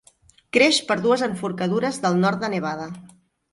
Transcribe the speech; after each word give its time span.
Creix 0.55 0.79
per 0.87 0.97
dues 1.03 1.25
enforcadures 1.27 2.01
del 2.07 2.19
nord 2.25 2.43
de 2.47 2.53
Nevada. 2.57 2.91